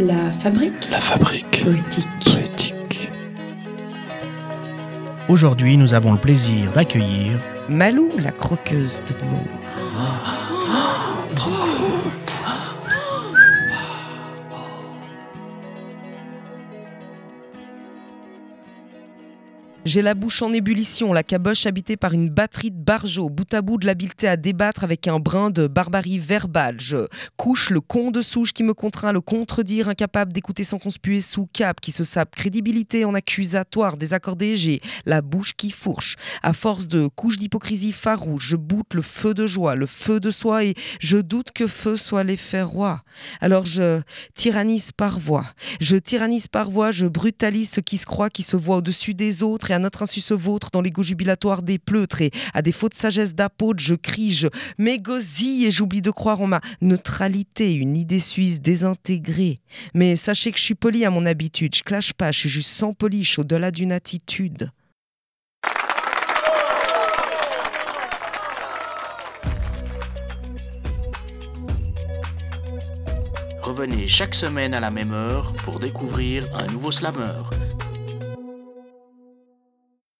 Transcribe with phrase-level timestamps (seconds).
[0.00, 2.08] La fabrique La fabrique poétique.
[2.24, 3.10] poétique.
[5.28, 7.38] Aujourd'hui, nous avons le plaisir d'accueillir
[7.68, 10.39] Malou, la croqueuse de mots.
[19.86, 23.62] J'ai la bouche en ébullition, la caboche habitée par une batterie de barjots, bout à
[23.62, 26.78] bout de l'habileté à débattre avec un brin de barbarie verbale.
[26.78, 27.08] Je
[27.38, 31.48] couche le con de souche qui me contraint le contredire, incapable d'écouter sans conspuer sous
[31.50, 36.16] cap, qui se sape crédibilité en accusatoire, désaccordé, j'ai la bouche qui fourche.
[36.42, 40.30] À force de couches d'hypocrisie farouche, je boute le feu de joie, le feu de
[40.30, 43.02] soi, et je doute que feu soit l'effet roi.
[43.40, 44.02] Alors je
[44.34, 45.46] tyrannise par voix.
[45.80, 49.42] Je tyrannise par voix, je brutalise ce qui se croit, qui se voit au-dessus des
[49.42, 52.94] autres, à notre insu se vautre dans l'égo jubilatoire des pleutres, et à défaut de
[52.94, 54.48] sagesse d'apôtre, je crie, je
[54.78, 59.60] m'égosille, et j'oublie de croire en ma neutralité, une idée suisse désintégrée.
[59.94, 62.70] Mais sachez que je suis poli à mon habitude, je clash pas, je suis juste
[62.70, 64.70] sans polish, au-delà d'une attitude.
[73.62, 77.44] Revenez chaque semaine à la même heure pour découvrir un nouveau slammer.